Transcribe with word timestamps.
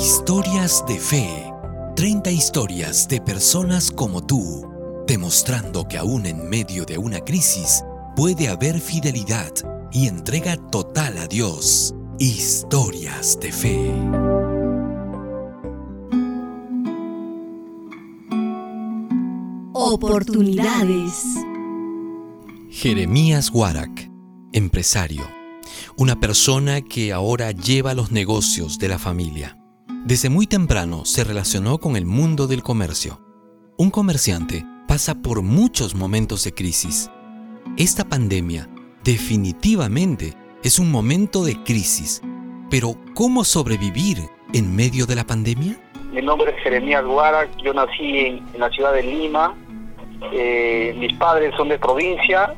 Historias 0.00 0.84
de 0.86 1.00
fe. 1.00 1.52
30 1.96 2.30
historias 2.30 3.08
de 3.08 3.20
personas 3.20 3.90
como 3.90 4.24
tú, 4.24 4.64
demostrando 5.08 5.88
que 5.88 5.98
aún 5.98 6.24
en 6.24 6.48
medio 6.48 6.84
de 6.84 6.98
una 6.98 7.18
crisis 7.18 7.82
puede 8.14 8.46
haber 8.46 8.80
fidelidad 8.80 9.50
y 9.90 10.06
entrega 10.06 10.56
total 10.56 11.18
a 11.18 11.26
Dios. 11.26 11.96
Historias 12.20 13.40
de 13.40 13.50
fe. 13.50 13.92
Oportunidades. 19.72 21.24
Jeremías 22.70 23.50
Warak, 23.52 24.12
empresario, 24.52 25.24
una 25.96 26.20
persona 26.20 26.82
que 26.82 27.12
ahora 27.12 27.50
lleva 27.50 27.94
los 27.94 28.12
negocios 28.12 28.78
de 28.78 28.88
la 28.88 29.00
familia. 29.00 29.57
Desde 30.08 30.30
muy 30.30 30.46
temprano 30.46 31.04
se 31.04 31.22
relacionó 31.22 31.76
con 31.76 31.94
el 31.94 32.06
mundo 32.06 32.46
del 32.46 32.62
comercio. 32.62 33.20
Un 33.76 33.90
comerciante 33.90 34.64
pasa 34.86 35.14
por 35.20 35.42
muchos 35.42 35.94
momentos 35.94 36.44
de 36.44 36.54
crisis. 36.54 37.10
Esta 37.76 38.04
pandemia 38.04 38.70
definitivamente 39.04 40.32
es 40.64 40.78
un 40.78 40.90
momento 40.90 41.44
de 41.44 41.62
crisis. 41.62 42.22
Pero 42.70 42.94
¿cómo 43.12 43.44
sobrevivir 43.44 44.16
en 44.54 44.74
medio 44.74 45.04
de 45.04 45.14
la 45.14 45.26
pandemia? 45.26 45.78
Mi 46.10 46.22
nombre 46.22 46.54
es 46.56 46.62
Jeremías 46.62 47.04
Guara, 47.04 47.46
yo 47.62 47.74
nací 47.74 48.18
en, 48.18 48.46
la 48.56 48.70
ciudad 48.70 48.94
de 48.94 49.02
Lima, 49.02 49.54
eh, 50.32 50.96
mis 50.98 51.12
padres 51.18 51.52
son 51.54 51.68
de 51.68 51.78
provincia 51.78 52.54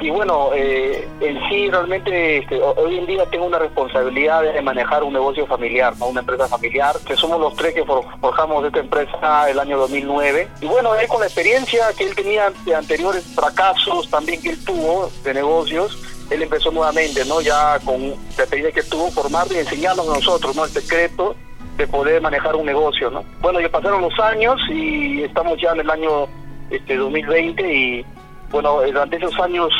y 0.00 0.10
bueno, 0.10 0.50
eh, 0.54 1.08
en 1.20 1.48
sí 1.48 1.70
realmente 1.70 2.38
este, 2.38 2.60
hoy 2.60 2.98
en 2.98 3.06
día 3.06 3.24
tengo 3.26 3.46
una 3.46 3.58
responsabilidad 3.58 4.42
de 4.42 4.60
manejar 4.60 5.02
un 5.02 5.12
negocio 5.12 5.46
familiar, 5.46 5.94
una 6.00 6.20
empresa 6.20 6.48
familiar, 6.48 6.96
que 7.06 7.16
somos 7.16 7.40
los 7.40 7.54
tres 7.54 7.74
que 7.74 7.84
forjamos 7.84 8.64
esta 8.64 8.80
empresa 8.80 9.50
el 9.50 9.58
año 9.58 9.78
2009. 9.78 10.48
Y 10.60 10.66
bueno, 10.66 10.94
él 10.94 11.06
con 11.08 11.20
la 11.20 11.26
experiencia 11.26 11.86
que 11.96 12.04
él 12.04 12.14
tenía 12.14 12.52
de 12.64 12.74
anteriores 12.74 13.24
fracasos 13.34 14.10
también 14.10 14.42
que 14.42 14.50
él 14.50 14.64
tuvo 14.64 15.10
de 15.22 15.34
negocios, 15.34 15.98
él 16.30 16.42
empezó 16.42 16.70
nuevamente, 16.70 17.24
¿no? 17.24 17.40
Ya 17.40 17.78
con 17.84 18.10
la 18.10 18.14
experiencia 18.44 18.82
que 18.82 18.88
tuvo, 18.88 19.10
formar 19.10 19.46
y 19.52 19.58
enseñarnos 19.58 20.08
a 20.08 20.14
nosotros, 20.14 20.56
¿no? 20.56 20.64
El 20.64 20.70
secreto 20.70 21.36
de 21.76 21.86
poder 21.86 22.20
manejar 22.20 22.54
un 22.56 22.66
negocio, 22.66 23.10
¿no? 23.10 23.24
Bueno, 23.40 23.60
ya 23.60 23.68
pasaron 23.68 24.02
los 24.02 24.18
años 24.18 24.60
y 24.68 25.22
estamos 25.22 25.60
ya 25.60 25.72
en 25.72 25.80
el 25.80 25.90
año 25.90 26.28
este 26.70 26.96
2020 26.96 27.74
y 27.74 28.06
bueno, 28.50 28.82
durante 28.82 29.16
esos 29.16 29.38
años 29.40 29.70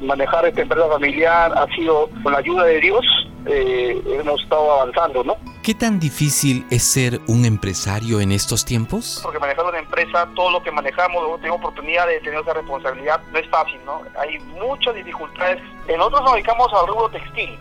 manejar 0.00 0.46
esta 0.46 0.62
empresa 0.62 0.88
familiar 0.88 1.52
ha 1.56 1.66
sido 1.74 2.08
con 2.22 2.32
la 2.32 2.38
ayuda 2.38 2.64
de 2.64 2.80
Dios, 2.80 3.04
eh, 3.46 4.00
hemos 4.06 4.40
estado 4.42 4.80
avanzando, 4.80 5.24
¿no? 5.24 5.36
¿Qué 5.62 5.74
tan 5.74 5.98
difícil 5.98 6.64
es 6.70 6.82
ser 6.82 7.20
un 7.28 7.44
empresario 7.44 8.20
en 8.20 8.32
estos 8.32 8.64
tiempos? 8.64 9.20
Porque 9.22 9.38
manejar 9.38 9.64
una 9.64 9.78
empresa, 9.78 10.28
todo 10.34 10.50
lo 10.50 10.62
que 10.62 10.70
manejamos, 10.70 11.40
tengo 11.40 11.56
oportunidad 11.56 12.06
de 12.06 12.20
tener 12.20 12.40
esa 12.40 12.54
responsabilidad, 12.54 13.20
no 13.32 13.38
es 13.38 13.48
fácil, 13.48 13.80
¿no? 13.84 14.02
Hay 14.18 14.38
muchas 14.60 14.94
dificultades. 14.94 15.60
Nosotros 15.88 16.22
nos 16.22 16.34
dedicamos 16.34 16.72
al 16.72 16.86
rubro 16.86 17.08
textil, 17.10 17.58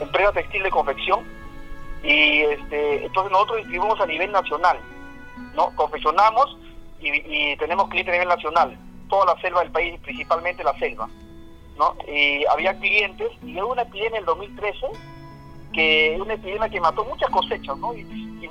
empresa 0.00 0.32
textil 0.32 0.62
de 0.62 0.70
confección, 0.70 1.20
y 2.02 2.40
este, 2.42 3.06
entonces 3.06 3.32
nosotros 3.32 3.58
distribuimos 3.58 4.00
a 4.00 4.06
nivel 4.06 4.30
nacional, 4.30 4.78
¿no? 5.54 5.70
Confeccionamos 5.74 6.56
y, 7.00 7.10
y 7.10 7.56
tenemos 7.56 7.88
clientes 7.88 8.12
a 8.12 8.18
nivel 8.18 8.28
nacional 8.28 8.78
toda 9.08 9.34
la 9.34 9.40
selva 9.40 9.60
del 9.60 9.72
país, 9.72 9.98
principalmente 10.00 10.62
la 10.64 10.78
selva. 10.78 11.08
¿no? 11.78 11.94
Y 12.06 12.44
había 12.46 12.78
clientes, 12.78 13.30
y 13.42 13.60
hubo 13.60 13.72
una 13.72 13.82
epidemia 13.82 14.10
en 14.10 14.16
el 14.16 14.24
2013, 14.24 14.86
que 15.72 16.18
una 16.20 16.34
epidemia 16.34 16.68
que 16.68 16.80
mató 16.80 17.04
muchas 17.04 17.30
cosechas, 17.30 17.76
¿no? 17.78 17.94
Y, 17.94 18.04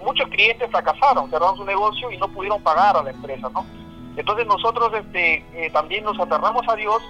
muchos 0.04 0.30
clientes 0.30 0.70
fracasaron, 0.70 1.30
cerraron 1.30 1.58
su 1.58 1.66
negocio 1.66 2.10
y 2.12 2.18
no 2.18 2.30
pudieron 2.30 2.62
pagar 2.62 2.96
a 2.96 3.04
la 3.04 3.10
empresa, 3.10 3.50
¿no? 3.50 3.66
Entonces 4.16 4.46
nosotros 4.48 4.92
este, 4.94 5.44
eh, 5.54 5.70
también 5.72 6.06
nos 6.06 6.18
aferramos 6.18 6.62
a 6.70 6.76
Dios 6.76 7.02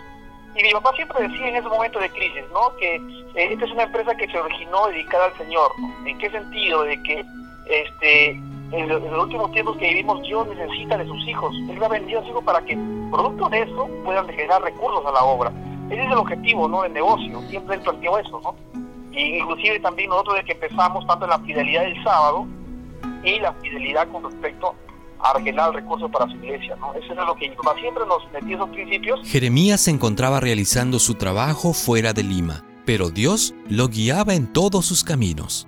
y 0.55 0.63
mi 0.63 0.71
papá 0.71 0.91
siempre 0.95 1.27
decía 1.27 1.49
en 1.49 1.57
ese 1.57 1.67
momento 1.67 1.99
de 1.99 2.09
crisis, 2.09 2.43
¿no? 2.51 2.75
Que 2.77 2.95
eh, 2.95 3.53
esta 3.53 3.65
es 3.65 3.71
una 3.71 3.83
empresa 3.83 4.15
que 4.15 4.27
se 4.29 4.39
originó 4.39 4.87
dedicada 4.87 5.25
al 5.25 5.37
Señor, 5.37 5.69
¿En 6.05 6.17
qué 6.17 6.31
sentido? 6.31 6.83
De 6.83 7.03
que 7.03 7.23
este 7.69 8.39
en, 8.71 8.89
los 8.89 9.23
últimos 9.23 9.51
tiempos 9.51 9.77
que 9.77 9.87
vivimos, 9.89 10.21
Dios 10.23 10.47
necesita 10.49 10.97
de 10.97 11.05
sus 11.05 11.27
hijos. 11.27 11.55
Él 11.69 11.79
vendido 11.89 12.19
a 12.19 12.41
para 12.41 12.61
que, 12.65 12.77
producto 13.11 13.49
de 13.49 13.61
eso, 13.61 13.89
puedan 14.03 14.27
generar 14.27 14.61
recursos 14.61 15.05
a 15.05 15.11
la 15.11 15.23
obra. 15.23 15.51
Ese 15.89 16.01
es 16.01 16.11
el 16.11 16.17
objetivo 16.17 16.67
¿no? 16.67 16.83
del 16.83 16.93
negocio, 16.93 17.41
siempre 17.49 17.77
dentro 17.77 17.93
de 17.93 18.21
eso. 18.21 18.41
¿no? 18.43 18.55
Y 19.11 19.37
inclusive 19.37 19.79
también 19.79 20.09
nosotros 20.09 20.35
desde 20.35 20.47
que 20.47 20.53
empezamos, 20.53 21.07
tanto 21.07 21.25
en 21.25 21.31
la 21.31 21.39
fidelidad 21.39 21.83
del 21.83 22.03
sábado 22.03 22.45
y 23.23 23.39
la 23.39 23.53
fidelidad 23.53 24.07
con 24.09 24.23
respecto 24.23 24.75
a 25.19 25.39
generar 25.39 25.73
recursos 25.73 26.11
para 26.11 26.27
su 26.27 26.35
iglesia. 26.35 26.75
¿no? 26.75 26.93
Eso 26.93 27.13
es 27.13 27.17
lo 27.17 27.35
que 27.35 27.55
siempre 27.79 28.03
nos 28.05 28.31
metió 28.33 28.57
esos 28.57 28.69
principios. 28.69 29.21
Jeremías 29.23 29.81
se 29.81 29.91
encontraba 29.91 30.39
realizando 30.39 30.99
su 30.99 31.15
trabajo 31.15 31.73
fuera 31.73 32.11
de 32.11 32.23
Lima, 32.23 32.65
pero 32.85 33.09
Dios 33.09 33.55
lo 33.69 33.87
guiaba 33.87 34.33
en 34.33 34.51
todos 34.51 34.85
sus 34.85 35.05
caminos 35.05 35.65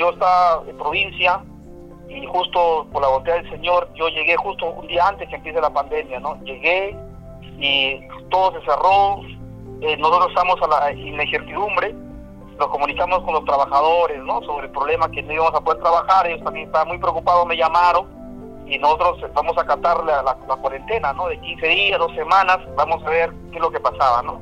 yo 0.00 0.10
estaba 0.10 0.62
en 0.66 0.78
provincia 0.78 1.42
y 2.08 2.24
justo 2.24 2.86
por 2.90 3.02
la 3.02 3.08
voluntad 3.08 3.34
del 3.34 3.50
Señor, 3.50 3.88
yo 3.94 4.08
llegué 4.08 4.34
justo 4.34 4.70
un 4.70 4.86
día 4.86 5.06
antes 5.06 5.28
que 5.28 5.36
empiece 5.36 5.60
la 5.60 5.68
pandemia, 5.68 6.18
¿no? 6.20 6.42
Llegué 6.42 6.96
y 7.58 8.00
todo 8.30 8.52
se 8.52 8.64
cerró, 8.64 9.20
eh, 9.82 9.96
nosotros 9.98 10.28
estamos 10.30 10.56
a 10.62 10.68
la, 10.68 10.92
incertidumbre, 10.92 11.94
nos 12.58 12.68
comunicamos 12.68 13.22
con 13.24 13.34
los 13.34 13.44
trabajadores, 13.44 14.22
¿no? 14.24 14.40
Sobre 14.42 14.66
el 14.66 14.72
problema 14.72 15.10
que 15.10 15.22
no 15.22 15.34
íbamos 15.34 15.54
a 15.54 15.60
poder 15.60 15.82
trabajar, 15.82 16.26
ellos 16.26 16.42
también 16.44 16.66
estaban 16.66 16.88
muy 16.88 16.98
preocupados, 16.98 17.46
me 17.46 17.58
llamaron 17.58 18.06
y 18.66 18.78
nosotros 18.78 19.18
vamos 19.34 19.56
a 19.58 19.62
acatar 19.62 20.02
la, 20.04 20.22
la, 20.22 20.34
cuarentena, 20.56 21.12
¿no? 21.12 21.28
De 21.28 21.38
15 21.38 21.66
días, 21.66 21.98
dos 21.98 22.14
semanas, 22.14 22.58
vamos 22.74 23.04
a 23.04 23.10
ver 23.10 23.30
qué 23.50 23.58
es 23.58 23.62
lo 23.62 23.70
que 23.70 23.80
pasaba, 23.80 24.22
¿no? 24.22 24.40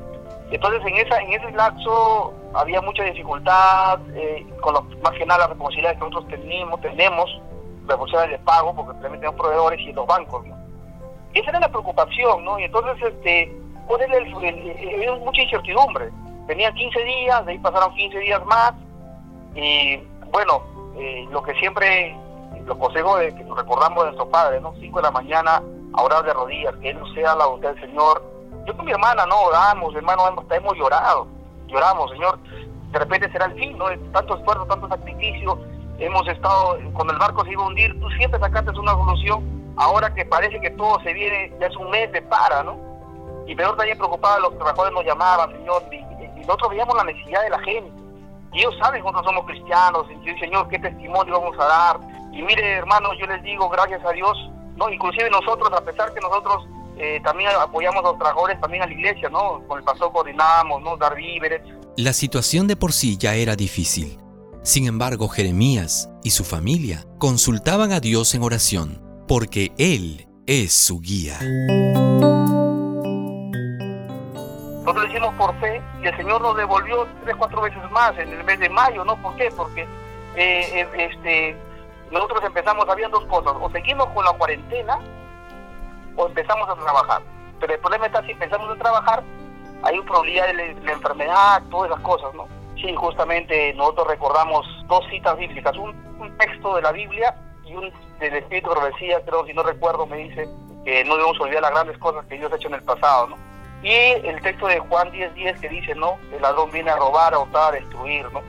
Entonces 0.51 0.81
en 0.85 0.97
esa 0.97 1.21
en 1.21 1.33
ese 1.33 1.51
lapso 1.51 2.33
había 2.53 2.81
mucha 2.81 3.03
dificultad 3.03 3.99
eh, 4.15 4.45
con 4.61 4.73
los, 4.73 4.83
más 4.99 5.13
que 5.13 5.25
nada 5.25 5.41
las 5.41 5.49
responsabilidades 5.49 5.99
que 5.99 6.05
nosotros 6.05 6.27
tenemos, 6.29 6.81
tenemos 6.81 7.41
responsabilidades 7.87 8.39
de 8.39 8.45
pago, 8.45 8.75
porque 8.75 8.93
también 8.93 9.19
tenemos 9.19 9.39
proveedores 9.39 9.79
y 9.81 9.93
los 9.93 10.07
bancos, 10.07 10.45
¿no? 10.45 10.57
Esa 11.33 11.49
era 11.49 11.59
la 11.59 11.69
preocupación, 11.69 12.43
¿no? 12.43 12.59
Y 12.59 12.63
entonces, 12.63 13.13
este, 13.13 13.55
ponerle 13.87 14.17
había 14.17 15.13
mucha 15.15 15.41
incertidumbre. 15.41 16.09
Tenía 16.47 16.71
15 16.71 17.03
días, 17.03 17.45
de 17.45 17.51
ahí 17.51 17.59
pasaron 17.59 17.93
15 17.93 18.19
días 18.19 18.43
más, 18.45 18.73
y 19.55 19.97
bueno, 20.31 20.63
eh, 20.97 21.27
lo 21.31 21.43
que 21.43 21.53
siempre, 21.55 22.15
los 22.65 22.77
consejos 22.77 23.19
de, 23.19 23.35
que 23.35 23.43
recordamos 23.43 23.99
de 23.99 24.11
nuestro 24.11 24.29
padre, 24.29 24.59
¿no? 24.61 24.73
5 24.79 24.97
de 24.97 25.03
la 25.03 25.11
mañana 25.11 25.61
a 25.93 26.01
orar 26.01 26.23
de 26.23 26.33
rodillas, 26.33 26.75
que 26.77 26.89
Él 26.89 26.99
sea 27.13 27.35
la 27.35 27.45
voluntad 27.45 27.73
del 27.75 27.81
Señor. 27.81 28.23
Yo 28.69 28.77
con 28.77 28.85
mi 28.85 28.91
hermana, 28.91 29.25
no, 29.25 29.35
oramos, 29.41 29.95
hermano, 29.95 30.27
hemos, 30.27 30.45
hemos 30.51 30.77
llorado 30.77 31.39
lloramos, 31.69 32.11
Señor, 32.11 32.37
de 32.91 32.99
repente 32.99 33.31
será 33.31 33.45
el 33.45 33.55
fin, 33.55 33.75
¿no? 33.79 33.85
Tanto 34.11 34.37
esfuerzo, 34.37 34.63
tanto 34.67 34.87
sacrificio, 34.87 35.59
hemos 35.97 36.27
estado, 36.27 36.77
cuando 36.93 37.13
el 37.13 37.19
barco 37.19 37.43
se 37.45 37.51
iba 37.51 37.63
a 37.63 37.67
hundir, 37.67 37.99
tú 37.99 38.07
siempre 38.11 38.39
sacaste 38.39 38.69
una 38.77 38.91
solución, 38.91 39.73
ahora 39.75 40.13
que 40.13 40.23
parece 40.23 40.61
que 40.61 40.69
todo 40.69 40.99
se 41.01 41.13
viene, 41.13 41.51
ya 41.59 41.65
es 41.65 41.75
un 41.77 41.89
mes 41.89 42.11
de 42.11 42.21
para, 42.21 42.61
¿no? 42.61 42.77
Y 43.47 43.55
peor 43.55 43.75
también 43.75 43.97
preocupados, 43.97 44.39
los 44.41 44.55
trabajadores 44.57 44.93
nos 44.93 45.03
llamaban, 45.03 45.51
Señor, 45.51 45.83
y, 45.91 46.39
nosotros 46.41 46.69
veíamos 46.69 46.95
la 46.95 47.03
necesidad 47.05 47.41
de 47.41 47.49
la 47.49 47.59
gente. 47.59 47.91
Y 48.53 48.59
ellos 48.59 48.75
saben 48.79 49.01
nosotros 49.01 49.25
somos 49.25 49.45
cristianos, 49.45 50.05
y 50.11 50.39
Señor, 50.39 50.67
qué 50.69 50.77
testimonio 50.77 51.39
vamos 51.39 51.57
a 51.59 51.65
dar. 51.65 51.99
Y 52.31 52.43
mire, 52.43 52.73
hermanos, 52.73 53.13
yo 53.19 53.25
les 53.25 53.41
digo, 53.41 53.67
gracias 53.69 54.05
a 54.05 54.11
Dios, 54.11 54.37
¿no? 54.75 54.89
Inclusive 54.89 55.27
nosotros, 55.31 55.71
a 55.73 55.81
pesar 55.81 56.13
que 56.13 56.21
nosotros 56.21 56.67
eh, 56.99 57.21
también 57.23 57.49
apoyamos 57.57 58.03
a 58.03 58.09
los 58.09 58.17
trabajadores 58.17 58.59
también 58.59 58.83
a 58.83 58.85
la 58.85 58.91
iglesia, 58.91 59.29
¿no? 59.29 59.65
Con 59.67 59.79
el 59.79 59.85
pastor 59.85 60.11
coordinamos, 60.11 60.81
¿no? 60.81 60.97
Dar 60.97 61.15
víveres. 61.15 61.61
La 61.95 62.11
situación 62.11 62.67
de 62.67 62.75
por 62.75 62.91
sí 62.91 63.17
ya 63.17 63.35
era 63.35 63.55
difícil. 63.55 64.19
Sin 64.63 64.85
embargo, 64.85 65.29
Jeremías 65.29 66.09
y 66.23 66.31
su 66.31 66.43
familia 66.43 67.05
consultaban 67.17 67.93
a 67.93 68.01
Dios 68.01 68.35
en 68.35 68.43
oración, 68.43 69.01
porque 69.29 69.71
Él 69.77 70.27
es 70.45 70.73
su 70.73 70.99
guía. 70.99 71.39
Nosotros 74.83 74.95
lo 74.95 75.07
hicimos 75.07 75.33
por 75.35 75.57
fe 75.61 75.81
y 76.03 76.07
el 76.07 76.17
Señor 76.17 76.41
nos 76.41 76.57
devolvió 76.57 77.07
tres, 77.23 77.35
cuatro 77.37 77.61
veces 77.61 77.79
más 77.91 78.17
en 78.17 78.27
el 78.27 78.43
mes 78.43 78.59
de 78.59 78.69
mayo, 78.69 79.05
¿no? 79.05 79.15
¿Por 79.21 79.37
qué? 79.37 79.49
Porque 79.55 79.83
eh, 80.35 80.81
eh, 80.81 80.87
este, 80.97 81.55
nosotros 82.11 82.43
empezamos, 82.43 82.89
habían 82.89 83.11
dos 83.11 83.23
cosas, 83.27 83.53
o 83.61 83.69
seguimos 83.71 84.07
con 84.07 84.25
la 84.25 84.33
cuarentena 84.33 84.99
o 86.19 86.27
empezamos 86.27 86.67
a 86.69 86.75
trabajar. 86.75 87.21
Pero 87.59 87.73
el 87.73 87.79
problema 87.79 88.05
está 88.05 88.21
si 88.23 88.31
empezamos 88.31 88.69
a 88.69 88.75
trabajar, 88.75 89.23
hay 89.83 89.97
un 89.97 90.05
probabilidad 90.05 90.47
de 90.47 90.53
la, 90.53 90.91
enfermedad, 90.91 91.63
todas 91.71 91.91
esas 91.91 92.03
cosas, 92.03 92.33
¿no? 92.33 92.47
Sí, 92.75 92.93
justamente 92.95 93.73
nosotros 93.73 94.07
recordamos 94.07 94.65
dos 94.87 95.05
citas 95.09 95.37
bíblicas, 95.37 95.75
un, 95.77 95.97
texto 96.37 96.75
de 96.75 96.81
la 96.81 96.91
Biblia 96.91 97.33
y 97.65 97.73
un 97.75 97.91
del 98.19 98.35
Espíritu 98.35 98.69
Profecía, 98.69 99.21
creo, 99.25 99.45
si 99.45 99.53
no 99.53 99.63
recuerdo, 99.63 100.05
me 100.05 100.17
dice 100.17 100.47
que 100.83 101.03
no 101.05 101.15
debemos 101.15 101.39
olvidar 101.39 101.61
las 101.61 101.71
grandes 101.71 101.97
cosas 101.97 102.25
que 102.25 102.35
Dios 102.35 102.51
ha 102.51 102.55
hecho 102.57 102.67
en 102.67 102.75
el 102.75 102.83
pasado, 102.83 103.27
¿no? 103.27 103.37
Y 103.81 103.93
el 103.93 104.41
texto 104.41 104.67
de 104.67 104.79
Juan 104.79 105.09
10.10 105.11 105.33
10 105.33 105.61
que 105.61 105.69
dice, 105.69 105.95
¿no? 105.95 106.17
El 106.33 106.41
ladrón 106.41 106.69
viene 106.71 106.91
a 106.91 106.97
robar, 106.97 107.33
a 107.33 107.39
hurtar, 107.39 107.73
a 107.73 107.77
destruir, 107.77 108.29
¿no? 108.33 108.41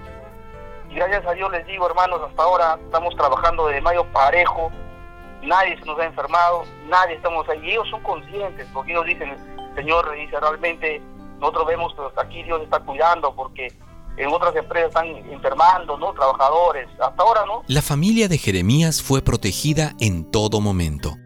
Y 0.88 0.96
gracias 0.96 1.24
a 1.24 1.32
Dios 1.32 1.50
les 1.52 1.64
digo, 1.66 1.86
hermanos, 1.86 2.20
hasta 2.28 2.42
ahora 2.42 2.78
estamos 2.84 3.14
trabajando 3.14 3.68
de 3.68 3.80
mayo 3.80 4.04
parejo, 4.12 4.72
nadie 5.42 5.78
se 5.78 5.84
nos 5.84 5.98
ha 5.98 6.04
enfermado, 6.04 6.64
nadie 6.88 7.16
estamos 7.16 7.48
ahí. 7.48 7.60
Y 7.64 7.70
ellos 7.70 7.88
son 7.90 8.02
conscientes, 8.02 8.66
porque 8.72 8.92
ellos 8.92 9.06
dicen, 9.06 9.36
Señor, 9.74 10.10
dice, 10.12 10.38
realmente 10.40 11.02
nosotros 11.40 11.66
vemos 11.66 11.94
que 11.94 12.20
aquí 12.20 12.42
Dios 12.42 12.62
está 12.62 12.80
cuidando, 12.80 13.34
porque 13.34 13.72
en 14.16 14.28
otras 14.28 14.54
empresas 14.54 14.88
están 14.88 15.06
enfermando, 15.06 15.96
¿no? 15.96 16.12
Trabajadores, 16.12 16.88
hasta 17.00 17.22
ahora, 17.22 17.46
¿no? 17.46 17.62
La 17.66 17.82
familia 17.82 18.28
de 18.28 18.38
Jeremías 18.38 19.02
fue 19.02 19.22
protegida 19.22 19.94
en 20.00 20.30
todo 20.30 20.60
momento. 20.60 21.16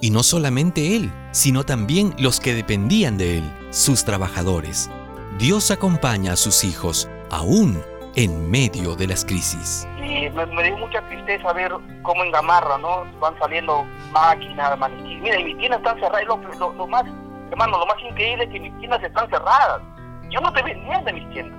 Y 0.00 0.10
no 0.10 0.22
solamente 0.22 0.96
él, 0.96 1.12
sino 1.30 1.64
también 1.64 2.14
los 2.18 2.40
que 2.40 2.54
dependían 2.54 3.16
de 3.16 3.38
él, 3.38 3.52
sus 3.70 4.04
trabajadores. 4.04 4.90
Dios 5.38 5.70
acompaña 5.70 6.32
a 6.32 6.36
sus 6.36 6.64
hijos, 6.64 7.08
aún 7.30 7.82
en 8.16 8.50
medio 8.50 8.94
de 8.94 9.08
las 9.08 9.24
crisis. 9.24 9.88
Y 9.98 10.28
me, 10.30 10.62
dio 10.62 10.76
mucha 10.78 11.00
tristeza 11.08 11.52
ver 11.52 11.72
cómo 12.02 12.24
en 12.24 12.30
Gamarra, 12.30 12.78
¿no? 12.78 13.04
Van 13.18 13.36
saliendo 13.38 13.84
máquinas, 14.12 14.78
maniquí. 14.78 15.16
Mira, 15.16 15.40
y 15.40 15.44
mis 15.44 15.58
tiendas 15.58 15.80
están 15.80 15.98
cerradas. 15.98 16.26
Lo, 16.26 16.72
lo, 16.72 16.86
más, 16.86 17.04
hermano, 17.50 17.78
lo 17.78 17.86
más 17.86 17.96
increíble 18.00 18.44
es 18.44 18.50
que 18.50 18.60
mis 18.60 18.78
tiendas 18.78 19.02
están 19.02 19.28
cerradas. 19.30 19.82
Yo 20.30 20.40
no 20.40 20.52
te 20.52 20.62
vendía 20.62 21.00
de 21.00 21.12
mis 21.12 21.28
tiendas. 21.30 21.58